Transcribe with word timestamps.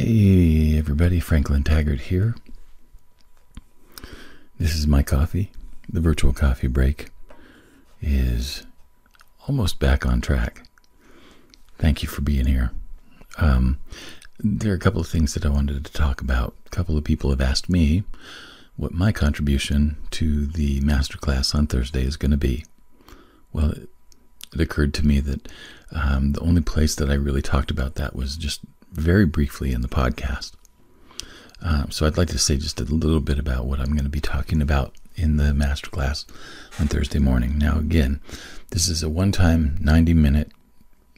Hey, 0.00 0.78
everybody, 0.78 1.18
Franklin 1.18 1.64
Taggart 1.64 2.02
here. 2.02 2.36
This 4.56 4.76
is 4.76 4.86
my 4.86 5.02
coffee. 5.02 5.50
The 5.88 6.00
virtual 6.00 6.32
coffee 6.32 6.68
break 6.68 7.10
is 8.00 8.64
almost 9.48 9.80
back 9.80 10.06
on 10.06 10.20
track. 10.20 10.62
Thank 11.78 12.04
you 12.04 12.08
for 12.08 12.20
being 12.20 12.46
here. 12.46 12.70
Um, 13.38 13.80
there 14.38 14.70
are 14.70 14.76
a 14.76 14.78
couple 14.78 15.00
of 15.00 15.08
things 15.08 15.34
that 15.34 15.44
I 15.44 15.48
wanted 15.48 15.84
to 15.84 15.92
talk 15.92 16.20
about. 16.20 16.54
A 16.64 16.70
couple 16.70 16.96
of 16.96 17.02
people 17.02 17.30
have 17.30 17.40
asked 17.40 17.68
me 17.68 18.04
what 18.76 18.94
my 18.94 19.10
contribution 19.10 19.96
to 20.12 20.46
the 20.46 20.80
masterclass 20.80 21.56
on 21.56 21.66
Thursday 21.66 22.04
is 22.04 22.16
going 22.16 22.30
to 22.30 22.36
be. 22.36 22.64
Well, 23.52 23.72
it, 23.72 23.88
occurred 24.60 24.94
to 24.94 25.04
me 25.04 25.18
that 25.18 25.48
um, 25.90 26.34
the 26.34 26.40
only 26.40 26.62
place 26.62 26.94
that 26.94 27.10
I 27.10 27.14
really 27.14 27.42
talked 27.42 27.72
about 27.72 27.96
that 27.96 28.14
was 28.14 28.36
just 28.36 28.60
very 28.98 29.26
briefly 29.26 29.72
in 29.72 29.82
the 29.82 29.88
podcast. 29.88 30.52
Um, 31.60 31.90
so 31.90 32.06
I'd 32.06 32.16
like 32.16 32.28
to 32.28 32.38
say 32.38 32.56
just 32.56 32.80
a 32.80 32.84
little 32.84 33.20
bit 33.20 33.38
about 33.38 33.66
what 33.66 33.80
I'm 33.80 33.92
going 33.92 34.04
to 34.04 34.08
be 34.10 34.20
talking 34.20 34.62
about 34.62 34.94
in 35.16 35.36
the 35.36 35.52
masterclass 35.52 36.24
on 36.78 36.86
Thursday 36.86 37.18
morning. 37.18 37.58
Now, 37.58 37.78
again, 37.78 38.20
this 38.70 38.88
is 38.88 39.02
a 39.02 39.08
one 39.08 39.32
time 39.32 39.76
90 39.80 40.14
minute 40.14 40.52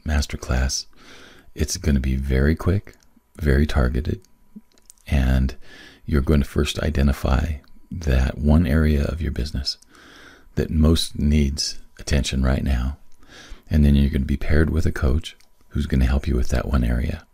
masterclass. 0.05 0.85
It's 1.53 1.77
going 1.77 1.95
to 1.95 2.01
be 2.01 2.15
very 2.15 2.55
quick, 2.55 2.95
very 3.35 3.67
targeted, 3.67 4.21
and 5.05 5.55
you're 6.05 6.21
going 6.21 6.41
to 6.41 6.47
first 6.47 6.79
identify 6.79 7.55
that 7.91 8.37
one 8.37 8.65
area 8.65 9.03
of 9.03 9.21
your 9.21 9.31
business 9.31 9.77
that 10.55 10.69
most 10.69 11.19
needs 11.19 11.79
attention 11.99 12.43
right 12.43 12.63
now. 12.63 12.97
And 13.69 13.85
then 13.85 13.95
you're 13.95 14.09
going 14.09 14.21
to 14.21 14.27
be 14.27 14.37
paired 14.37 14.69
with 14.69 14.85
a 14.85 14.91
coach 14.91 15.35
who's 15.69 15.85
going 15.85 16.01
to 16.01 16.05
help 16.05 16.27
you 16.27 16.35
with 16.35 16.49
that 16.49 16.67
one 16.67 16.83
area. 16.83 17.25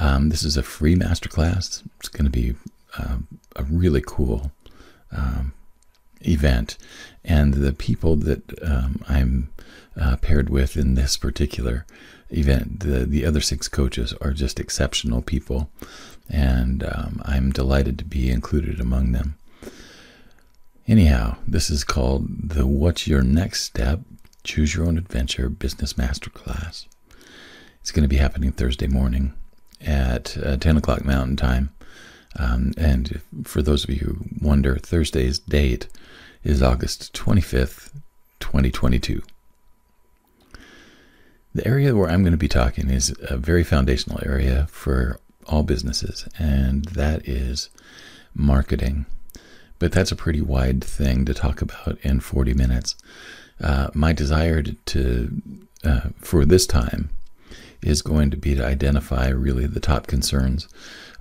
Um, 0.00 0.30
this 0.30 0.42
is 0.42 0.56
a 0.56 0.62
free 0.62 0.96
masterclass. 0.96 1.86
It's 1.98 2.08
going 2.08 2.24
to 2.24 2.30
be 2.30 2.54
uh, 2.98 3.18
a 3.54 3.64
really 3.64 4.02
cool 4.04 4.50
um, 5.12 5.52
event. 6.22 6.78
And 7.22 7.54
the 7.54 7.74
people 7.74 8.16
that 8.16 8.62
um, 8.64 9.02
I'm 9.08 9.50
uh, 10.00 10.16
paired 10.16 10.48
with 10.48 10.76
in 10.76 10.94
this 10.94 11.18
particular 11.18 11.84
event, 12.30 12.80
the, 12.80 13.04
the 13.04 13.26
other 13.26 13.42
six 13.42 13.68
coaches 13.68 14.14
are 14.22 14.32
just 14.32 14.58
exceptional 14.58 15.20
people. 15.20 15.68
And 16.30 16.82
um, 16.82 17.20
I'm 17.26 17.52
delighted 17.52 17.98
to 17.98 18.04
be 18.04 18.30
included 18.30 18.80
among 18.80 19.12
them. 19.12 19.36
Anyhow, 20.88 21.36
this 21.46 21.68
is 21.68 21.84
called 21.84 22.50
the 22.50 22.66
What's 22.66 23.06
Your 23.06 23.22
Next 23.22 23.62
Step 23.62 24.00
Choose 24.44 24.74
Your 24.74 24.86
Own 24.86 24.96
Adventure 24.96 25.50
Business 25.50 25.92
Masterclass. 25.92 26.86
It's 27.80 27.92
going 27.92 28.02
to 28.02 28.08
be 28.08 28.16
happening 28.16 28.50
Thursday 28.50 28.86
morning 28.86 29.34
at 29.80 30.36
uh, 30.38 30.56
10 30.56 30.76
o'clock 30.76 31.04
Mountain 31.04 31.36
Time. 31.36 31.70
Um, 32.38 32.72
and 32.76 33.20
for 33.44 33.62
those 33.62 33.84
of 33.84 33.90
you 33.90 33.98
who 33.98 34.16
wonder, 34.40 34.76
Thursday's 34.76 35.38
date 35.38 35.88
is 36.44 36.62
August 36.62 37.12
25th, 37.14 37.90
2022. 38.38 39.22
The 41.52 41.66
area 41.66 41.96
where 41.96 42.08
I'm 42.08 42.22
going 42.22 42.32
to 42.32 42.38
be 42.38 42.48
talking 42.48 42.90
is 42.90 43.14
a 43.22 43.36
very 43.36 43.64
foundational 43.64 44.20
area 44.24 44.68
for 44.70 45.18
all 45.46 45.64
businesses, 45.64 46.28
and 46.38 46.84
that 46.86 47.26
is 47.28 47.70
marketing. 48.34 49.06
But 49.80 49.90
that's 49.90 50.12
a 50.12 50.16
pretty 50.16 50.40
wide 50.40 50.84
thing 50.84 51.24
to 51.24 51.34
talk 51.34 51.60
about 51.60 51.98
in 52.02 52.20
40 52.20 52.54
minutes. 52.54 52.94
Uh, 53.60 53.88
my 53.94 54.12
desire 54.12 54.62
to, 54.62 55.42
uh, 55.82 56.00
for 56.20 56.44
this 56.44 56.66
time 56.66 57.10
is 57.82 58.02
going 58.02 58.30
to 58.30 58.36
be 58.36 58.54
to 58.54 58.64
identify 58.64 59.28
really 59.28 59.66
the 59.66 59.80
top 59.80 60.06
concerns 60.06 60.68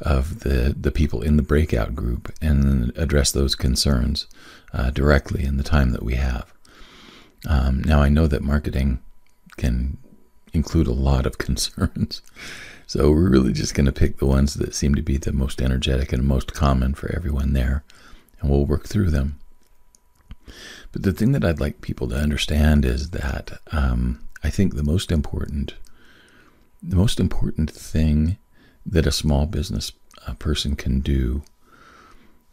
of 0.02 0.41
the, 0.41 0.75
the 0.77 0.91
people 0.91 1.21
in 1.21 1.38
the 1.38 1.43
breakout 1.43 1.95
group 1.95 2.31
and 2.42 2.92
address 2.97 3.31
those 3.31 3.55
concerns 3.55 4.27
uh, 4.73 4.89
directly 4.92 5.43
in 5.43 5.58
the 5.58 5.64
time 5.64 5.92
that 5.92 6.03
we 6.03 6.15
have. 6.15 6.53
Um, 7.47 7.81
now, 7.83 8.02
I 8.02 8.09
know 8.09 8.27
that 8.27 8.43
marketing 8.43 8.99
can 9.58 9.97
include 10.53 10.87
a 10.87 10.93
lot 10.93 11.25
of 11.25 11.37
concerns. 11.37 12.21
So 12.87 13.11
we're 13.11 13.30
really 13.30 13.53
just 13.53 13.76
going 13.76 13.86
to 13.86 13.91
pick 13.91 14.17
the 14.17 14.26
ones 14.26 14.55
that 14.55 14.73
seem 14.73 14.95
to 14.95 15.02
be 15.02 15.17
the 15.17 15.31
most 15.31 15.61
energetic 15.61 16.11
and 16.11 16.23
most 16.23 16.53
common 16.53 16.95
for 16.95 17.14
everyone 17.15 17.53
there, 17.53 17.83
and 18.41 18.49
we'll 18.49 18.65
work 18.65 18.87
through 18.87 19.11
them. 19.11 19.39
But 20.91 21.03
the 21.03 21.14
thing 21.14 21.33
that 21.33 21.45
I'd 21.45 21.59
like 21.59 21.81
people 21.81 22.08
to 22.09 22.15
understand 22.15 22.86
is 22.86 23.11
that 23.11 23.59
um, 23.71 24.27
I 24.43 24.49
think 24.49 24.73
the 24.73 24.83
most 24.83 25.11
important 25.11 25.76
the 26.81 26.95
most 26.95 27.19
important 27.19 27.69
thing 27.69 28.37
that 28.85 29.05
a 29.05 29.11
small 29.11 29.45
business 29.45 29.91
person 30.37 30.75
can 30.75 30.99
do 30.99 31.43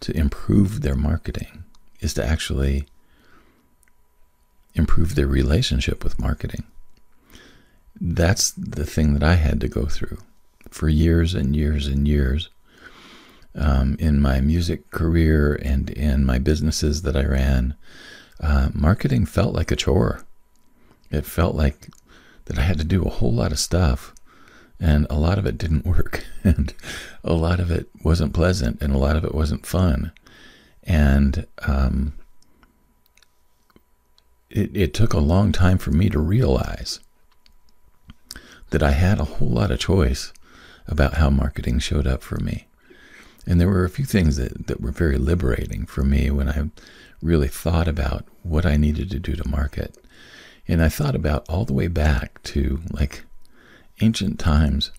to 0.01 0.17
improve 0.17 0.83
their 0.83 0.97
marketing 0.97 1.65
is 2.01 2.15
to 2.15 2.25
actually 2.25 2.87
improve 4.75 5.15
their 5.15 5.27
relationship 5.27 6.05
with 6.05 6.21
marketing. 6.21 6.65
That's 7.99 8.51
the 8.53 8.85
thing 8.85 9.15
that 9.15 9.23
I 9.23 9.35
had 9.35 9.61
to 9.63 9.69
go 9.69 9.87
through 9.87 10.19
for 10.71 10.89
years 10.89 11.35
and 11.35 11.57
years 11.57 11.87
and 11.87 12.07
years 12.07 12.51
um, 13.55 13.97
in 13.99 14.21
my 14.21 14.41
music 14.41 14.91
career 14.91 15.59
and 15.63 15.89
in 15.91 16.27
my 16.27 16.39
businesses 16.39 17.03
that 17.03 17.17
I 17.17 17.25
ran. 17.25 17.75
Uh, 18.39 18.69
marketing 18.75 19.25
felt 19.25 19.55
like 19.55 19.71
a 19.71 19.77
chore. 19.77 20.27
It 21.11 21.25
felt 21.25 21.55
like 21.55 21.89
that 22.45 22.59
I 22.59 22.63
had 22.63 22.79
to 22.79 22.85
do 22.85 23.03
a 23.03 23.11
whole 23.11 23.33
lot 23.33 23.53
of 23.53 23.59
stuff 23.59 24.13
and 24.79 25.07
a 25.09 25.15
lot 25.15 25.39
of 25.39 25.47
it 25.47 25.59
didn't 25.59 25.87
work. 25.87 26.25
And 26.45 26.73
a 27.25 27.33
lot 27.33 27.59
of 27.59 27.73
it 27.73 27.89
wasn't 28.05 28.33
pleasant 28.33 28.81
and 28.81 28.95
a 28.95 28.99
lot 28.99 29.17
of 29.17 29.25
it 29.25 29.35
wasn't 29.35 29.67
fun. 29.67 30.13
And 30.85 31.45
um, 31.67 32.13
it, 34.49 34.77
it 34.77 34.95
took 34.95 35.13
a 35.13 35.19
long 35.19 35.53
time 35.53 35.79
for 35.79 35.91
me 35.91 36.09
to 36.09 36.19
realize 36.19 37.01
that 38.71 38.83
i 38.83 38.91
had 38.91 39.21
a 39.21 39.25
whole 39.25 39.51
lot 39.51 39.71
of 39.71 39.79
choice 39.79 40.33
about 40.89 41.15
how 41.15 41.31
marketing 41.31 41.79
showed 41.79 42.07
up 42.07 42.23
for 42.23 42.39
me. 42.39 42.69
And 43.45 43.61
there 43.61 43.69
were 43.69 43.85
a 43.85 43.91
few 43.91 44.05
things 44.05 44.37
that, 44.37 44.67
that 44.69 44.81
were 44.81 44.93
very 44.93 45.19
liberating 45.19 45.87
for 45.87 46.05
me 46.05 46.31
when 46.31 46.49
i 46.49 46.71
really 47.23 47.49
thought 47.49 47.89
about 47.89 48.25
what 48.43 48.65
i 48.65 48.77
needed 48.77 49.11
to 49.11 49.19
do 49.19 49.35
to 49.35 49.49
market. 49.49 49.97
And 50.69 50.83
i 50.83 50.89
thought 50.89 51.15
about 51.15 51.49
all 51.49 51.65
the 51.65 51.73
way 51.73 51.89
back 51.89 52.43
to 52.45 52.81
like 52.91 53.25
ancient 54.01 54.39
times 54.39 54.91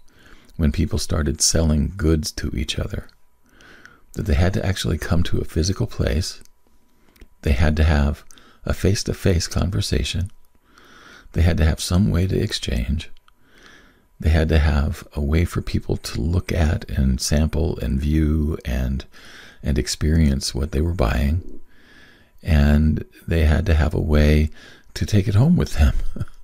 when 0.55 0.71
people 0.71 0.99
started 0.99 1.41
selling 1.41 1.93
goods 1.95 2.31
to 2.31 2.51
each 2.55 2.79
other, 2.79 3.07
that 4.13 4.23
they 4.23 4.33
had 4.33 4.53
to 4.53 4.65
actually 4.65 4.97
come 4.97 5.23
to 5.23 5.39
a 5.39 5.45
physical 5.45 5.87
place, 5.87 6.41
they 7.43 7.51
had 7.51 7.75
to 7.77 7.83
have 7.83 8.23
a 8.65 8.73
face 8.73 9.03
to 9.03 9.13
face 9.13 9.47
conversation, 9.47 10.31
they 11.33 11.41
had 11.41 11.57
to 11.57 11.65
have 11.65 11.79
some 11.79 12.09
way 12.09 12.25
to 12.27 12.39
exchange, 12.39 13.11
they 14.19 14.29
had 14.29 14.49
to 14.49 14.59
have 14.59 15.07
a 15.13 15.21
way 15.21 15.45
for 15.45 15.61
people 15.61 15.97
to 15.97 16.21
look 16.21 16.51
at 16.51 16.89
and 16.89 17.21
sample 17.21 17.77
and 17.79 17.99
view 17.99 18.57
and 18.65 19.05
and 19.63 19.77
experience 19.77 20.55
what 20.55 20.71
they 20.71 20.81
were 20.81 20.93
buying 20.93 21.59
and 22.43 23.03
they 23.27 23.45
had 23.45 23.65
to 23.65 23.73
have 23.73 23.93
a 23.93 24.01
way 24.01 24.49
to 24.93 25.05
take 25.05 25.27
it 25.27 25.35
home 25.35 25.55
with 25.55 25.73
them 25.73 25.93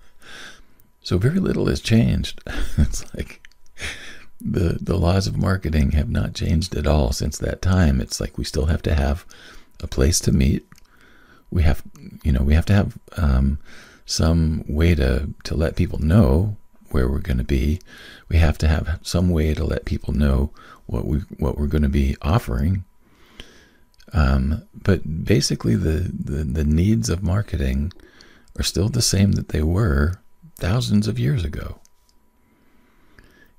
So 1.04 1.18
very 1.18 1.40
little 1.40 1.68
has 1.68 1.82
changed. 1.82 2.42
it's 2.78 3.14
like 3.14 3.46
the 4.40 4.78
the 4.82 4.98
laws 4.98 5.28
of 5.28 5.38
marketing 5.38 5.92
have 5.92 6.10
not 6.10 6.34
changed 6.34 6.76
at 6.76 6.88
all 6.88 7.12
since 7.12 7.38
that 7.38 7.62
time. 7.62 8.02
It's 8.02 8.20
like 8.20 8.38
we 8.38 8.46
still 8.46 8.66
have 8.66 8.82
to 8.84 8.96
have 8.96 9.26
a 9.82 9.88
place 9.88 10.20
to 10.22 10.32
meet. 10.32 10.66
We 11.52 11.64
have, 11.64 11.84
you 12.24 12.32
know, 12.32 12.42
we 12.42 12.56
have 12.56 12.66
to 12.68 12.74
have 12.74 12.98
um, 13.18 13.60
some 14.06 14.64
way 14.68 14.96
to 14.96 15.30
to 15.44 15.56
let 15.56 15.76
people 15.76 16.00
know 16.00 16.56
where 16.90 17.10
we're 17.10 17.20
going 17.20 17.38
to 17.38 17.44
be. 17.44 17.80
We 18.30 18.38
have 18.38 18.58
to 18.60 18.68
have 18.68 19.00
some 19.02 19.30
way 19.30 19.54
to 19.54 19.64
let 19.64 19.86
people 19.86 20.14
know 20.14 20.52
what 20.86 21.06
we 21.06 21.20
what 21.38 21.58
we're 21.58 21.68
going 21.68 21.84
to 21.84 21.90
be 21.90 22.16
offering. 22.22 22.86
Um, 24.14 24.64
but 24.74 25.26
basically, 25.26 25.76
the, 25.76 26.12
the 26.14 26.44
the 26.44 26.64
needs 26.64 27.10
of 27.10 27.24
marketing 27.24 27.92
are 28.58 28.64
still 28.64 28.90
the 28.90 29.02
same 29.02 29.34
that 29.34 29.50
they 29.50 29.64
were 29.64 30.20
thousands 30.56 31.08
of 31.08 31.20
years 31.20 31.44
ago. 31.44 31.80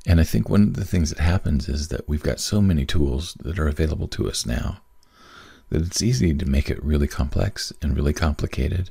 And 0.07 0.21
I 0.21 0.25
think 0.25 0.49
one 0.49 0.63
of 0.63 0.75
the 0.75 0.85
things 0.85 1.11
that 1.11 1.19
happens 1.19 1.69
is 1.69 1.89
that 1.89 2.09
we've 2.09 2.23
got 2.23 2.41
so 2.41 2.61
many 2.61 2.85
tools 2.85 3.35
that 3.41 3.59
are 3.59 3.69
available 3.69 4.09
to 4.09 4.29
us 4.29 4.45
now 4.45 4.79
that 5.71 5.83
it's 5.83 6.03
easy 6.03 6.35
to 6.35 6.47
make 6.47 6.71
it 6.71 6.85
really 6.85 7.09
complex 7.09 7.73
and 7.81 7.97
really 7.97 8.13
complicated. 8.13 8.91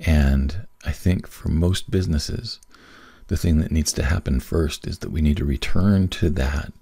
And 0.00 0.66
I 0.84 0.90
think 0.90 1.28
for 1.28 1.48
most 1.48 1.90
businesses, 1.90 2.58
the 3.28 3.36
thing 3.36 3.60
that 3.60 3.70
needs 3.70 3.92
to 3.94 4.02
happen 4.02 4.40
first 4.40 4.86
is 4.86 4.98
that 4.98 5.12
we 5.12 5.22
need 5.22 5.36
to 5.36 5.44
return 5.44 6.08
to 6.08 6.30
that 6.30 6.72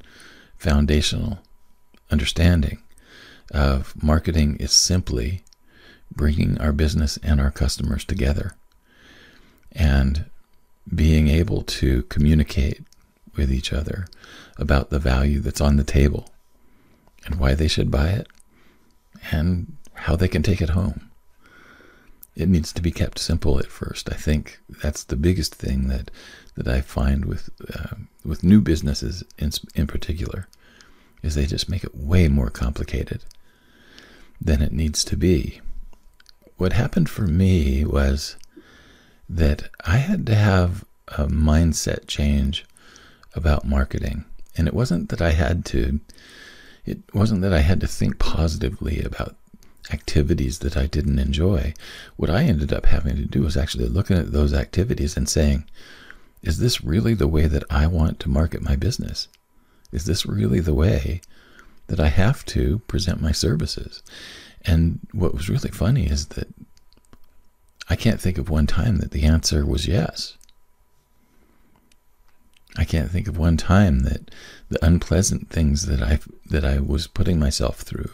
foundational 0.56 1.40
understanding 2.10 2.82
of 3.52 3.94
marketing 4.02 4.56
is 4.56 4.72
simply 4.72 5.44
bringing 6.10 6.58
our 6.58 6.72
business 6.72 7.18
and 7.22 7.40
our 7.40 7.50
customers 7.50 8.04
together 8.04 8.52
and 9.72 10.26
being 10.92 11.28
able 11.28 11.62
to 11.62 12.02
communicate 12.04 12.82
with 13.36 13.52
each 13.52 13.72
other 13.72 14.06
about 14.56 14.90
the 14.90 14.98
value 14.98 15.40
that's 15.40 15.60
on 15.60 15.76
the 15.76 15.84
table 15.84 16.28
and 17.24 17.36
why 17.36 17.54
they 17.54 17.68
should 17.68 17.90
buy 17.90 18.10
it 18.10 18.26
and 19.30 19.76
how 19.94 20.16
they 20.16 20.28
can 20.28 20.42
take 20.42 20.60
it 20.60 20.70
home. 20.70 21.10
It 22.34 22.48
needs 22.48 22.72
to 22.72 22.82
be 22.82 22.90
kept 22.90 23.18
simple 23.18 23.58
at 23.58 23.66
first. 23.66 24.10
I 24.10 24.16
think 24.16 24.60
that's 24.82 25.04
the 25.04 25.16
biggest 25.16 25.54
thing 25.54 25.88
that 25.88 26.10
that 26.54 26.68
I 26.68 26.80
find 26.80 27.24
with 27.24 27.50
uh, 27.74 27.96
with 28.24 28.44
new 28.44 28.60
businesses 28.60 29.24
in 29.38 29.50
in 29.74 29.86
particular 29.86 30.48
is 31.22 31.34
they 31.34 31.46
just 31.46 31.68
make 31.68 31.84
it 31.84 31.94
way 31.94 32.28
more 32.28 32.50
complicated 32.50 33.24
than 34.40 34.62
it 34.62 34.72
needs 34.72 35.04
to 35.04 35.16
be. 35.16 35.60
What 36.56 36.72
happened 36.72 37.10
for 37.10 37.26
me 37.26 37.84
was 37.84 38.36
that 39.30 39.70
I 39.86 39.98
had 39.98 40.26
to 40.26 40.34
have 40.34 40.84
a 41.08 41.26
mindset 41.26 42.08
change 42.08 42.64
about 43.34 43.64
marketing. 43.64 44.24
And 44.56 44.66
it 44.66 44.74
wasn't 44.74 45.08
that 45.10 45.22
I 45.22 45.30
had 45.30 45.64
to 45.66 46.00
it 46.84 46.98
wasn't 47.14 47.42
that 47.42 47.52
I 47.52 47.60
had 47.60 47.80
to 47.80 47.86
think 47.86 48.18
positively 48.18 49.02
about 49.02 49.36
activities 49.92 50.60
that 50.60 50.76
I 50.76 50.86
didn't 50.86 51.18
enjoy. 51.18 51.74
What 52.16 52.30
I 52.30 52.44
ended 52.44 52.72
up 52.72 52.86
having 52.86 53.16
to 53.16 53.26
do 53.26 53.42
was 53.42 53.56
actually 53.56 53.86
looking 53.86 54.16
at 54.16 54.32
those 54.32 54.52
activities 54.52 55.16
and 55.16 55.28
saying, 55.28 55.64
is 56.42 56.58
this 56.58 56.82
really 56.82 57.14
the 57.14 57.28
way 57.28 57.46
that 57.46 57.64
I 57.70 57.86
want 57.86 58.18
to 58.20 58.28
market 58.28 58.62
my 58.62 58.76
business? 58.76 59.28
Is 59.92 60.06
this 60.06 60.26
really 60.26 60.60
the 60.60 60.74
way 60.74 61.20
that 61.88 62.00
I 62.00 62.08
have 62.08 62.44
to 62.46 62.78
present 62.88 63.20
my 63.20 63.32
services? 63.32 64.02
And 64.62 65.00
what 65.12 65.34
was 65.34 65.50
really 65.50 65.70
funny 65.70 66.06
is 66.06 66.26
that 66.28 66.48
I 67.90 67.96
can't 67.96 68.20
think 68.20 68.38
of 68.38 68.48
one 68.48 68.68
time 68.68 68.98
that 68.98 69.10
the 69.10 69.24
answer 69.24 69.66
was 69.66 69.88
yes. 69.88 70.38
I 72.76 72.84
can't 72.84 73.10
think 73.10 73.26
of 73.26 73.36
one 73.36 73.56
time 73.56 74.00
that 74.00 74.30
the 74.68 74.82
unpleasant 74.84 75.50
things 75.50 75.86
that 75.86 76.00
I 76.00 76.20
that 76.46 76.64
I 76.64 76.78
was 76.78 77.08
putting 77.08 77.40
myself 77.40 77.80
through. 77.80 78.12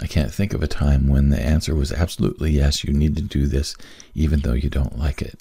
I 0.00 0.06
can't 0.06 0.32
think 0.32 0.54
of 0.54 0.62
a 0.62 0.68
time 0.68 1.08
when 1.08 1.30
the 1.30 1.40
answer 1.40 1.74
was 1.74 1.90
absolutely 1.90 2.52
yes, 2.52 2.84
you 2.84 2.92
need 2.92 3.16
to 3.16 3.22
do 3.22 3.48
this 3.48 3.74
even 4.14 4.40
though 4.40 4.52
you 4.52 4.70
don't 4.70 4.96
like 4.96 5.20
it. 5.20 5.40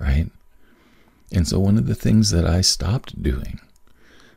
Right? 0.00 0.30
And 1.30 1.46
so 1.46 1.60
one 1.60 1.76
of 1.76 1.86
the 1.86 1.94
things 1.94 2.30
that 2.30 2.46
I 2.46 2.62
stopped 2.62 3.22
doing 3.22 3.60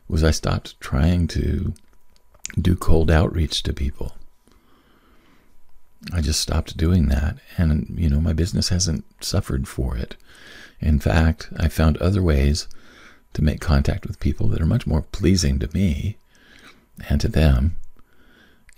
was 0.10 0.26
I 0.26 0.32
stopped 0.32 0.78
trying 0.82 1.30
to 1.30 1.74
do 2.60 2.76
cold 2.76 3.10
outreach 3.10 3.64
to 3.64 3.72
people. 3.72 4.14
I 6.14 6.22
just 6.22 6.42
stopped 6.42 6.78
doing 6.78 7.08
that 7.08 7.38
and 7.58 7.94
you 7.96 8.10
know 8.10 8.20
my 8.20 8.34
business 8.34 8.70
hasn't 8.70 9.06
suffered 9.24 9.68
for 9.68 9.96
it. 9.96 10.16
In 10.80 11.00
fact, 11.00 11.50
I 11.58 11.68
found 11.68 11.98
other 11.98 12.24
ways 12.24 12.68
to 13.34 13.44
make 13.44 13.62
contact 13.62 14.06
with 14.06 14.20
people 14.20 14.48
that 14.48 14.62
are 14.62 14.66
much 14.66 14.88
more 14.88 15.04
pleasing 15.04 15.60
to 15.60 15.70
me 15.74 16.18
and 17.08 17.22
to 17.22 17.28
them. 17.28 17.76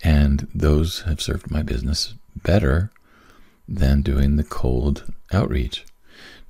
And 0.02 0.48
those 0.54 1.00
have 1.02 1.22
served 1.22 1.50
my 1.50 1.62
business 1.62 2.14
better 2.36 2.90
than 3.66 4.02
doing 4.02 4.36
the 4.36 4.44
cold 4.44 5.10
outreach. 5.32 5.84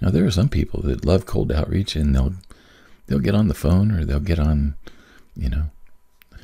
Now 0.01 0.11
there 0.11 0.25
are 0.25 0.31
some 0.31 0.49
people 0.49 0.83
that 0.83 1.05
love 1.05 1.25
cold 1.25 1.53
outreach 1.53 1.95
and 1.95 2.15
they'll 2.15 2.35
they'll 3.07 3.21
get 3.21 3.35
on 3.35 3.49
the 3.49 3.55
phone 3.55 3.93
or 3.93 4.05
they'll 4.05 4.19
get 4.19 4.41
on, 4.41 4.75
you 5.37 5.49
know, 5.49 5.65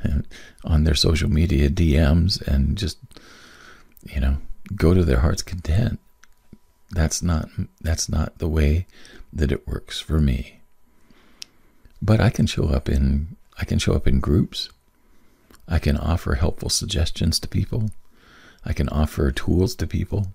on 0.65 0.85
their 0.85 0.95
social 0.95 1.29
media 1.29 1.69
DMs 1.69 2.41
and 2.47 2.79
just 2.79 2.99
you 4.05 4.21
know, 4.21 4.39
go 4.75 4.95
to 4.95 5.05
their 5.05 5.21
heart's 5.21 5.43
content 5.43 5.99
that's 6.91 7.23
not 7.23 7.49
that's 7.81 8.09
not 8.09 8.39
the 8.39 8.49
way 8.49 8.87
that 9.33 9.53
it 9.53 9.67
works 9.67 10.01
for 10.01 10.21
me. 10.21 10.61
But 12.03 12.21
I 12.21 12.31
can 12.31 12.47
show 12.47 12.65
up 12.65 12.89
in 12.89 13.37
I 13.59 13.65
can 13.65 13.79
show 13.79 13.95
up 13.95 14.09
in 14.09 14.21
groups. 14.21 14.69
I 15.69 15.79
can 15.79 15.97
offer 15.97 16.35
helpful 16.35 16.69
suggestions 16.69 17.39
to 17.41 17.49
people. 17.49 17.91
I 18.65 18.73
can 18.73 18.89
offer 18.89 19.31
tools 19.31 19.75
to 19.77 19.87
people. 19.87 20.29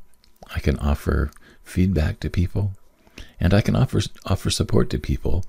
I 0.56 0.60
can 0.60 0.78
offer 0.80 1.32
feedback 1.64 2.20
to 2.22 2.30
people. 2.30 2.74
And 3.40 3.54
I 3.54 3.62
can 3.62 3.76
offer 3.76 4.00
offer 4.26 4.50
support 4.50 4.90
to 4.92 5.00
people 5.00 5.44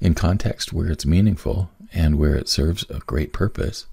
in 0.00 0.14
context 0.14 0.72
where 0.72 0.90
it's 0.90 1.06
meaningful 1.06 1.70
and 1.92 2.18
where 2.18 2.34
it 2.34 2.48
serves 2.48 2.84
a 2.90 2.98
great 3.00 3.32
purpose. 3.32 3.86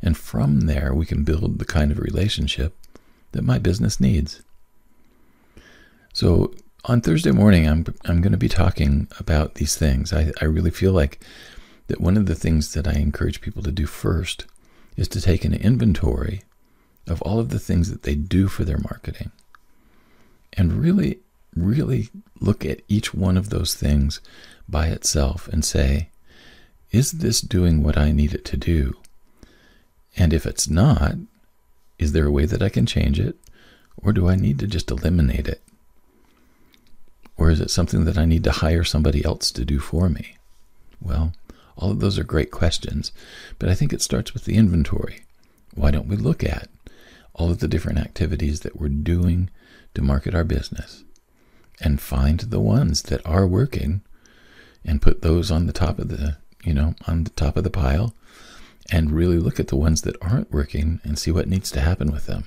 And 0.00 0.16
from 0.16 0.60
there 0.60 0.94
we 0.94 1.04
can 1.04 1.24
build 1.24 1.58
the 1.58 1.64
kind 1.66 1.92
of 1.92 1.98
relationship 1.98 2.74
that 3.34 3.44
my 3.44 3.58
business 3.58 4.00
needs. 4.00 4.42
So 6.12 6.52
on 6.86 7.00
Thursday 7.00 7.30
morning, 7.30 7.68
I'm 7.68 7.84
I'm 8.04 8.20
going 8.20 8.32
to 8.32 8.38
be 8.38 8.48
talking 8.48 9.08
about 9.20 9.54
these 9.54 9.76
things. 9.76 10.12
I, 10.12 10.32
I 10.40 10.46
really 10.46 10.70
feel 10.70 10.92
like 10.92 11.20
that 11.86 12.00
one 12.00 12.16
of 12.16 12.26
the 12.26 12.34
things 12.34 12.72
that 12.72 12.88
I 12.88 12.94
encourage 12.94 13.40
people 13.40 13.62
to 13.62 13.70
do 13.70 13.86
first 13.86 14.46
is 14.96 15.08
to 15.08 15.20
take 15.20 15.44
an 15.44 15.54
inventory 15.54 16.42
of 17.06 17.20
all 17.22 17.38
of 17.38 17.50
the 17.50 17.58
things 17.58 17.90
that 17.90 18.02
they 18.02 18.14
do 18.14 18.48
for 18.48 18.64
their 18.64 18.78
marketing 18.78 19.30
and 20.54 20.72
really, 20.72 21.18
really 21.54 22.08
look 22.40 22.64
at 22.64 22.80
each 22.88 23.12
one 23.12 23.36
of 23.36 23.50
those 23.50 23.74
things 23.74 24.20
by 24.68 24.86
itself 24.88 25.48
and 25.48 25.64
say, 25.64 26.08
is 26.90 27.12
this 27.12 27.40
doing 27.40 27.82
what 27.82 27.98
I 27.98 28.12
need 28.12 28.34
it 28.34 28.44
to 28.46 28.56
do? 28.56 28.96
And 30.16 30.32
if 30.32 30.46
it's 30.46 30.68
not, 30.68 31.16
is 31.98 32.12
there 32.12 32.26
a 32.26 32.32
way 32.32 32.46
that 32.46 32.62
I 32.62 32.68
can 32.68 32.86
change 32.86 33.20
it? 33.20 33.36
Or 33.96 34.12
do 34.12 34.28
I 34.28 34.36
need 34.36 34.58
to 34.58 34.66
just 34.66 34.90
eliminate 34.90 35.48
it? 35.48 35.62
Or 37.36 37.50
is 37.50 37.60
it 37.60 37.70
something 37.70 38.04
that 38.04 38.18
I 38.18 38.24
need 38.24 38.44
to 38.44 38.52
hire 38.52 38.84
somebody 38.84 39.24
else 39.24 39.50
to 39.52 39.64
do 39.64 39.78
for 39.78 40.08
me? 40.08 40.36
Well, 41.00 41.32
all 41.76 41.90
of 41.90 42.00
those 42.00 42.18
are 42.18 42.24
great 42.24 42.50
questions, 42.50 43.12
but 43.58 43.68
I 43.68 43.74
think 43.74 43.92
it 43.92 44.02
starts 44.02 44.32
with 44.32 44.44
the 44.44 44.56
inventory. 44.56 45.24
Why 45.74 45.90
don't 45.90 46.08
we 46.08 46.16
look 46.16 46.44
at 46.44 46.68
all 47.34 47.50
of 47.50 47.58
the 47.58 47.68
different 47.68 47.98
activities 47.98 48.60
that 48.60 48.80
we're 48.80 48.88
doing 48.88 49.50
to 49.94 50.02
market 50.02 50.34
our 50.34 50.44
business 50.44 51.04
and 51.80 52.00
find 52.00 52.40
the 52.40 52.60
ones 52.60 53.02
that 53.02 53.24
are 53.26 53.46
working 53.46 54.02
and 54.84 55.02
put 55.02 55.22
those 55.22 55.50
on 55.50 55.66
the 55.66 55.72
top 55.72 55.98
of 55.98 56.08
the, 56.08 56.36
you 56.64 56.72
know, 56.72 56.94
on 57.08 57.24
the 57.24 57.30
top 57.30 57.56
of 57.56 57.64
the 57.64 57.70
pile 57.70 58.14
and 58.90 59.12
really 59.12 59.38
look 59.38 59.58
at 59.58 59.68
the 59.68 59.76
ones 59.76 60.02
that 60.02 60.16
aren't 60.20 60.52
working 60.52 61.00
and 61.04 61.18
see 61.18 61.30
what 61.30 61.48
needs 61.48 61.70
to 61.70 61.80
happen 61.80 62.12
with 62.12 62.26
them. 62.26 62.44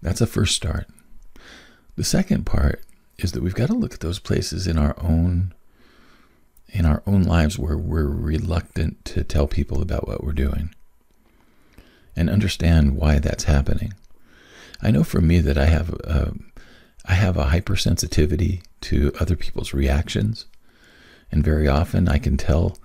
That's 0.00 0.20
a 0.20 0.26
first 0.26 0.54
start. 0.54 0.86
The 1.96 2.04
second 2.04 2.44
part 2.44 2.82
is 3.18 3.32
that 3.32 3.42
we've 3.42 3.54
got 3.54 3.68
to 3.68 3.74
look 3.74 3.94
at 3.94 4.00
those 4.00 4.18
places 4.18 4.66
in 4.66 4.78
our 4.78 4.94
own 4.98 5.54
in 6.68 6.86
our 6.86 7.02
own 7.06 7.22
lives 7.22 7.58
where 7.58 7.76
we're 7.76 8.06
reluctant 8.06 9.04
to 9.04 9.22
tell 9.22 9.46
people 9.46 9.82
about 9.82 10.08
what 10.08 10.24
we're 10.24 10.32
doing 10.32 10.74
and 12.16 12.30
understand 12.30 12.96
why 12.96 13.18
that's 13.18 13.44
happening. 13.44 13.92
I 14.80 14.90
know 14.90 15.04
for 15.04 15.20
me 15.20 15.40
that 15.40 15.58
I 15.58 15.66
have 15.66 15.90
a, 15.90 16.32
I 17.04 17.14
have 17.14 17.36
a 17.36 17.46
hypersensitivity 17.46 18.62
to 18.82 19.12
other 19.20 19.36
people's 19.36 19.74
reactions, 19.74 20.46
and 21.30 21.44
very 21.44 21.68
often 21.68 22.08
I 22.08 22.18
can 22.18 22.38
tell 22.38 22.78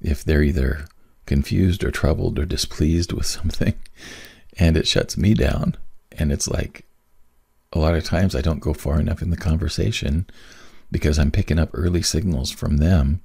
if 0.00 0.24
they're 0.24 0.42
either 0.42 0.86
confused 1.26 1.84
or 1.84 1.90
troubled 1.90 2.38
or 2.38 2.44
displeased 2.44 3.12
with 3.12 3.26
something, 3.26 3.74
and 4.58 4.76
it 4.76 4.86
shuts 4.86 5.16
me 5.16 5.34
down. 5.34 5.76
And 6.12 6.30
it's 6.30 6.48
like 6.48 6.84
a 7.72 7.78
lot 7.78 7.94
of 7.94 8.04
times 8.04 8.34
I 8.34 8.40
don't 8.40 8.60
go 8.60 8.72
far 8.72 9.00
enough 9.00 9.20
in 9.20 9.30
the 9.30 9.36
conversation 9.36 10.26
because 10.90 11.18
I'm 11.18 11.32
picking 11.32 11.58
up 11.58 11.70
early 11.72 12.02
signals 12.02 12.50
from 12.50 12.76
them 12.76 13.20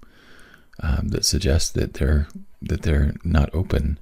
um, 0.82 1.10
that 1.10 1.26
suggest 1.26 1.74
that 1.76 1.96
they're 1.96 2.28
that 2.62 2.82
they're 2.82 3.14
not 3.24 3.54
open 3.54 4.00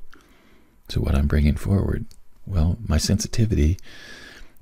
to 0.87 1.01
what 1.01 1.15
I'm 1.15 1.27
bringing 1.27 1.55
forward. 1.55 2.05
Well, 2.45 2.77
my 2.87 2.97
sensitivity 2.97 3.77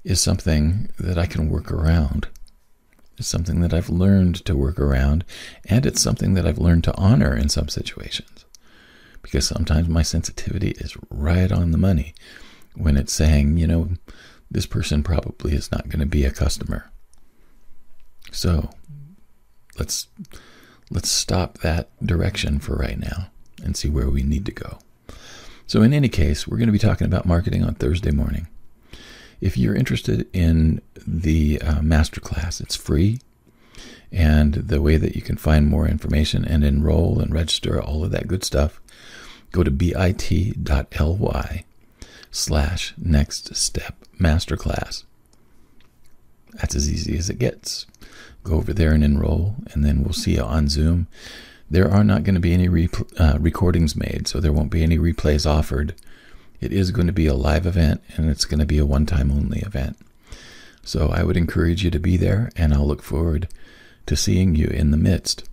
is 0.03 0.19
something 0.19 0.89
that 0.99 1.17
I 1.17 1.25
can 1.25 1.49
work 1.49 1.71
around. 1.71 2.27
It's 3.17 3.27
something 3.27 3.61
that 3.61 3.73
I've 3.73 3.89
learned 3.89 4.43
to 4.45 4.57
work 4.57 4.79
around, 4.79 5.23
and 5.69 5.85
it's 5.85 6.01
something 6.01 6.33
that 6.33 6.45
I've 6.45 6.57
learned 6.57 6.83
to 6.85 6.97
honor 6.97 7.35
in 7.35 7.47
some 7.47 7.69
situations. 7.69 8.44
Because 9.25 9.47
sometimes 9.47 9.89
my 9.89 10.03
sensitivity 10.03 10.75
is 10.77 10.95
right 11.09 11.51
on 11.51 11.71
the 11.71 11.79
money 11.79 12.13
when 12.75 12.95
it's 12.95 13.11
saying, 13.11 13.57
you 13.57 13.65
know, 13.65 13.89
this 14.51 14.67
person 14.67 15.01
probably 15.01 15.53
is 15.53 15.71
not 15.71 15.89
going 15.89 15.99
to 15.99 16.05
be 16.05 16.25
a 16.25 16.31
customer. 16.31 16.91
So 18.31 18.69
let's 19.79 20.07
let's 20.91 21.09
stop 21.09 21.57
that 21.59 21.89
direction 22.05 22.59
for 22.59 22.75
right 22.75 22.99
now 22.99 23.29
and 23.63 23.75
see 23.75 23.89
where 23.89 24.11
we 24.11 24.21
need 24.21 24.45
to 24.45 24.51
go. 24.51 24.77
So 25.65 25.81
in 25.81 25.91
any 25.91 26.07
case, 26.07 26.47
we're 26.47 26.57
going 26.57 26.67
to 26.67 26.71
be 26.71 26.77
talking 26.77 27.07
about 27.07 27.25
marketing 27.25 27.63
on 27.63 27.73
Thursday 27.73 28.11
morning. 28.11 28.47
If 29.41 29.57
you're 29.57 29.73
interested 29.75 30.27
in 30.33 30.81
the 31.07 31.59
uh, 31.63 31.79
masterclass, 31.79 32.61
it's 32.61 32.75
free. 32.75 33.19
And 34.11 34.53
the 34.53 34.83
way 34.83 34.97
that 34.97 35.15
you 35.15 35.23
can 35.23 35.35
find 35.35 35.67
more 35.67 35.87
information 35.87 36.45
and 36.45 36.63
enroll 36.63 37.19
and 37.19 37.33
register, 37.33 37.81
all 37.81 38.03
of 38.03 38.11
that 38.11 38.27
good 38.27 38.43
stuff, 38.43 38.79
go 39.55 39.63
to 39.63 39.71
bit.ly 39.71 41.63
slash 42.29 42.93
next 42.97 43.55
step 43.55 43.95
masterclass. 44.19 45.05
That's 46.55 46.75
as 46.75 46.91
easy 46.91 47.17
as 47.17 47.29
it 47.29 47.39
gets. 47.39 47.85
go 48.43 48.55
over 48.55 48.73
there 48.73 48.91
and 48.91 49.03
enroll, 49.03 49.55
and 49.71 49.83
then 49.83 50.03
we'll 50.03 50.13
see 50.13 50.35
you 50.35 50.41
on 50.41 50.67
Zoom. 50.67 51.07
There 51.71 51.89
are 51.89 52.03
not 52.03 52.23
going 52.23 52.35
to 52.35 52.41
be 52.41 52.53
any 52.53 52.89
uh, 53.17 53.37
recordings 53.39 53.95
made, 53.95 54.27
so 54.27 54.39
there 54.39 54.53
won't 54.53 54.71
be 54.71 54.83
any 54.83 54.97
replays 54.97 55.49
offered. 55.49 55.95
It 56.61 56.71
is 56.71 56.91
going 56.91 57.07
to 57.07 57.13
be 57.13 57.27
a 57.27 57.33
live 57.33 57.65
event, 57.65 58.03
and 58.15 58.29
it's 58.29 58.45
going 58.45 58.59
to 58.59 58.65
be 58.65 58.77
a 58.77 58.85
one 58.85 59.05
time 59.05 59.31
only 59.31 59.61
event. 59.61 59.97
So 60.83 61.09
I 61.09 61.23
would 61.23 61.37
encourage 61.37 61.83
you 61.83 61.89
to 61.91 61.99
be 61.99 62.17
there, 62.17 62.51
and 62.55 62.73
I'll 62.73 62.87
look 62.87 63.01
forward 63.01 63.47
to 64.05 64.15
seeing 64.15 64.55
you 64.55 64.67
in 64.67 64.91
the 64.91 64.97
midst. 64.97 65.49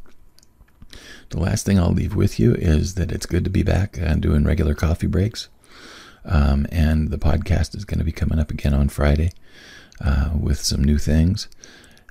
The 1.30 1.40
last 1.40 1.64
thing 1.64 1.78
I'll 1.78 1.92
leave 1.92 2.14
with 2.14 2.38
you 2.38 2.54
is 2.54 2.94
that 2.94 3.12
it's 3.12 3.26
good 3.26 3.44
to 3.44 3.50
be 3.50 3.62
back 3.62 3.96
and 3.98 4.20
doing 4.20 4.44
regular 4.44 4.74
coffee 4.74 5.06
breaks. 5.06 5.48
Um, 6.24 6.66
and 6.70 7.10
the 7.10 7.18
podcast 7.18 7.76
is 7.76 7.84
going 7.84 7.98
to 7.98 8.04
be 8.04 8.12
coming 8.12 8.38
up 8.38 8.50
again 8.50 8.74
on 8.74 8.88
Friday 8.88 9.32
uh, 10.00 10.30
with 10.38 10.60
some 10.60 10.84
new 10.84 10.98
things. 10.98 11.48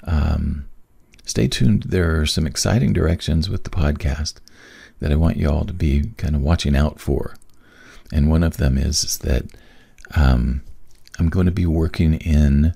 Um, 0.04 0.66
stay 1.26 1.48
tuned. 1.48 1.84
There 1.84 2.20
are 2.20 2.26
some 2.26 2.46
exciting 2.46 2.94
directions 2.94 3.50
with 3.50 3.64
the 3.64 3.70
podcast 3.70 4.36
that 5.00 5.12
I 5.12 5.16
want 5.16 5.38
you 5.38 5.50
all 5.50 5.66
to 5.66 5.74
be 5.74 6.12
kind 6.18 6.36
of 6.36 6.42
watching 6.42 6.76
out 6.76 7.00
for. 7.00 7.36
And 8.12 8.30
one 8.30 8.44
of 8.44 8.58
them 8.58 8.78
is, 8.78 9.04
is 9.04 9.18
that 9.20 9.46
um, 10.16 10.62
I'm 11.18 11.30
going 11.30 11.46
to 11.46 11.52
be 11.52 11.66
working 11.66 12.16
in 12.16 12.76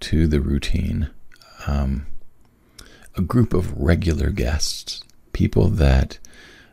to 0.00 0.26
the 0.26 0.40
routine 0.40 1.10
um, 1.66 2.06
a 3.16 3.22
group 3.22 3.54
of 3.54 3.72
regular 3.72 4.30
guests, 4.30 5.02
people 5.34 5.68
that 5.68 6.18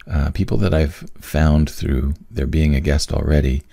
uh, 0.10 0.32
people 0.32 0.58
that 0.58 0.74
I've 0.74 1.10
found 1.20 1.70
through 1.70 2.16
their 2.30 2.48
being 2.48 2.76
a 2.76 2.80
guest 2.80 3.12
already, 3.14 3.64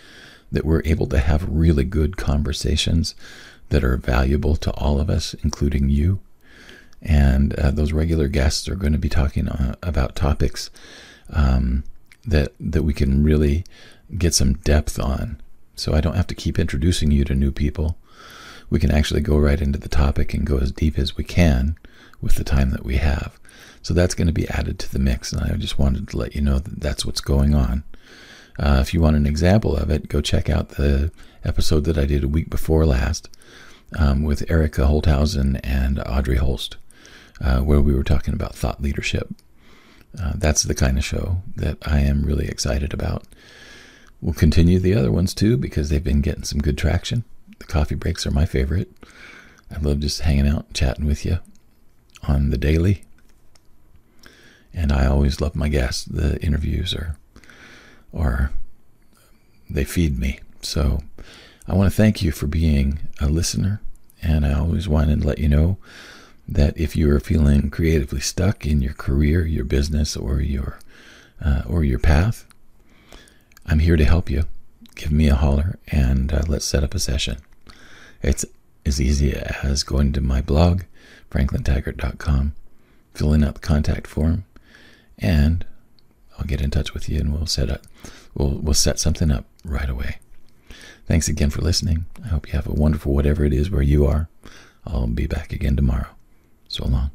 that 0.52 0.64
we're 0.64 0.82
able 0.84 1.06
to 1.08 1.18
have 1.18 1.48
really 1.48 1.84
good 1.84 2.16
conversations 2.16 3.14
that 3.70 3.84
are 3.84 3.96
valuable 3.96 4.56
to 4.56 4.70
all 4.72 5.00
of 5.00 5.10
us, 5.10 5.34
including 5.42 5.88
you. 5.88 6.20
And 7.00 7.54
uh, 7.54 7.70
those 7.70 7.92
regular 7.92 8.28
guests 8.28 8.68
are 8.68 8.74
going 8.74 8.92
to 8.92 8.98
be 8.98 9.08
talking 9.08 9.48
uh, 9.48 9.76
about 9.82 10.16
topics 10.16 10.70
um, 11.30 11.84
that 12.26 12.52
that 12.58 12.82
we 12.82 12.92
can 12.92 13.22
really 13.22 13.64
get 14.16 14.34
some 14.34 14.54
depth 14.54 14.98
on. 14.98 15.40
So 15.76 15.94
I 15.94 16.00
don't 16.00 16.16
have 16.16 16.26
to 16.28 16.34
keep 16.34 16.58
introducing 16.58 17.10
you 17.10 17.24
to 17.24 17.34
new 17.34 17.52
people. 17.52 17.96
We 18.70 18.80
can 18.80 18.90
actually 18.90 19.20
go 19.20 19.38
right 19.38 19.60
into 19.60 19.78
the 19.78 19.88
topic 19.88 20.34
and 20.34 20.46
go 20.46 20.58
as 20.58 20.72
deep 20.72 20.98
as 20.98 21.16
we 21.16 21.24
can 21.24 21.76
with 22.20 22.34
the 22.34 22.44
time 22.44 22.70
that 22.70 22.84
we 22.84 22.96
have. 22.96 23.38
So 23.82 23.94
that's 23.94 24.14
going 24.14 24.26
to 24.26 24.32
be 24.32 24.48
added 24.48 24.78
to 24.80 24.92
the 24.92 24.98
mix. 24.98 25.32
And 25.32 25.42
I 25.42 25.56
just 25.56 25.78
wanted 25.78 26.08
to 26.08 26.16
let 26.16 26.34
you 26.34 26.40
know 26.40 26.58
that 26.58 26.80
that's 26.80 27.06
what's 27.06 27.20
going 27.20 27.54
on. 27.54 27.84
Uh, 28.58 28.78
if 28.80 28.92
you 28.92 29.00
want 29.00 29.16
an 29.16 29.26
example 29.26 29.76
of 29.76 29.90
it, 29.90 30.08
go 30.08 30.20
check 30.20 30.50
out 30.50 30.70
the 30.70 31.12
episode 31.44 31.84
that 31.84 31.96
I 31.96 32.04
did 32.04 32.24
a 32.24 32.28
week 32.28 32.50
before 32.50 32.84
last 32.84 33.28
um, 33.96 34.24
with 34.24 34.50
Erica 34.50 34.82
Holthausen 34.82 35.60
and 35.62 36.00
Audrey 36.00 36.36
Holst, 36.36 36.76
uh, 37.40 37.60
where 37.60 37.80
we 37.80 37.94
were 37.94 38.04
talking 38.04 38.34
about 38.34 38.54
thought 38.54 38.82
leadership. 38.82 39.28
Uh, 40.20 40.32
that's 40.34 40.64
the 40.64 40.74
kind 40.74 40.98
of 40.98 41.04
show 41.04 41.42
that 41.54 41.78
I 41.86 42.00
am 42.00 42.22
really 42.22 42.48
excited 42.48 42.92
about. 42.92 43.24
We'll 44.20 44.34
continue 44.34 44.80
the 44.80 44.94
other 44.94 45.12
ones 45.12 45.32
too 45.32 45.56
because 45.56 45.88
they've 45.88 46.02
been 46.02 46.22
getting 46.22 46.42
some 46.42 46.60
good 46.60 46.76
traction. 46.76 47.22
The 47.60 47.66
coffee 47.66 47.94
breaks 47.94 48.26
are 48.26 48.32
my 48.32 48.46
favorite. 48.46 48.90
I 49.70 49.78
love 49.78 50.00
just 50.00 50.22
hanging 50.22 50.48
out, 50.48 50.66
and 50.66 50.74
chatting 50.74 51.06
with 51.06 51.24
you 51.24 51.38
on 52.26 52.50
the 52.50 52.58
daily. 52.58 53.04
And 54.74 54.92
I 54.92 55.06
always 55.06 55.40
love 55.40 55.56
my 55.56 55.68
guests. 55.68 56.04
The 56.04 56.40
interviews 56.42 56.94
are, 56.94 57.16
are 58.14 58.52
they 59.68 59.84
feed 59.84 60.18
me. 60.18 60.40
So 60.62 61.00
I 61.66 61.74
want 61.74 61.90
to 61.90 61.96
thank 61.96 62.22
you 62.22 62.32
for 62.32 62.46
being 62.46 63.00
a 63.20 63.28
listener. 63.28 63.80
And 64.22 64.44
I 64.44 64.52
always 64.52 64.88
wanted 64.88 65.20
to 65.20 65.26
let 65.26 65.38
you 65.38 65.48
know 65.48 65.78
that 66.48 66.78
if 66.78 66.96
you 66.96 67.10
are 67.10 67.20
feeling 67.20 67.70
creatively 67.70 68.20
stuck 68.20 68.66
in 68.66 68.80
your 68.80 68.94
career, 68.94 69.46
your 69.46 69.64
business, 69.64 70.16
or 70.16 70.40
your 70.40 70.78
uh, 71.44 71.62
or 71.68 71.84
your 71.84 71.98
path, 71.98 72.46
I'm 73.66 73.80
here 73.80 73.96
to 73.96 74.04
help 74.04 74.30
you. 74.30 74.44
Give 74.94 75.12
me 75.12 75.28
a 75.28 75.36
holler 75.36 75.78
and 75.88 76.32
uh, 76.32 76.42
let's 76.48 76.64
set 76.64 76.82
up 76.82 76.94
a 76.94 76.98
session. 76.98 77.38
It's 78.22 78.44
as 78.88 79.00
easy 79.00 79.32
as 79.34 79.84
going 79.84 80.12
to 80.12 80.20
my 80.20 80.40
blog, 80.40 80.82
franklintaggart.com, 81.30 82.54
filling 83.14 83.44
out 83.44 83.54
the 83.54 83.60
contact 83.60 84.06
form, 84.06 84.44
and 85.18 85.64
I'll 86.38 86.46
get 86.46 86.60
in 86.60 86.70
touch 86.70 86.94
with 86.94 87.08
you 87.08 87.20
and 87.20 87.32
we'll 87.32 87.46
set 87.46 87.70
up 87.70 87.82
we'll 88.34 88.58
we'll 88.58 88.74
set 88.74 88.98
something 88.98 89.30
up 89.30 89.44
right 89.64 89.88
away. 89.88 90.18
Thanks 91.06 91.28
again 91.28 91.50
for 91.50 91.62
listening. 91.62 92.06
I 92.24 92.28
hope 92.28 92.46
you 92.48 92.52
have 92.52 92.66
a 92.66 92.72
wonderful 92.72 93.14
whatever 93.14 93.44
it 93.44 93.52
is 93.52 93.70
where 93.70 93.82
you 93.82 94.06
are. 94.06 94.28
I'll 94.86 95.06
be 95.06 95.26
back 95.26 95.52
again 95.52 95.76
tomorrow. 95.76 96.08
So 96.68 96.86
long. 96.86 97.10